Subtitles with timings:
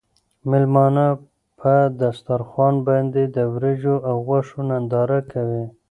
[0.49, 1.07] مېلمانه
[1.59, 5.63] په دسترخوان باندې د وریجو او غوښو ننداره کوي.